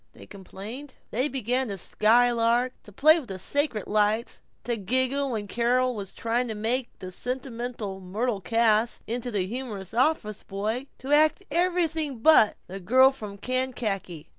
they 0.13 0.25
complained. 0.25 0.95
They 1.11 1.27
began 1.27 1.67
to 1.67 1.77
skylark; 1.77 2.73
to 2.81 2.91
play 2.91 3.19
with 3.19 3.29
the 3.29 3.37
sacred 3.37 3.85
lights; 3.85 4.41
to 4.63 4.75
giggle 4.75 5.29
when 5.29 5.45
Carol 5.45 5.93
was 5.93 6.11
trying 6.11 6.47
to 6.47 6.55
make 6.55 6.89
the 6.97 7.11
sentimental 7.11 7.99
Myrtle 7.99 8.41
Cass 8.41 9.01
into 9.05 9.29
a 9.37 9.45
humorous 9.45 9.93
office 9.93 10.41
boy; 10.41 10.87
to 10.97 11.11
act 11.13 11.43
everything 11.51 12.17
but 12.17 12.57
"The 12.65 12.79
Girl 12.79 13.11
from 13.11 13.37
Kankakee." 13.37 14.25